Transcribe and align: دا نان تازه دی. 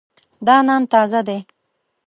دا 0.45 0.55
نان 0.67 0.81
تازه 0.91 1.21
دی. 1.27 1.37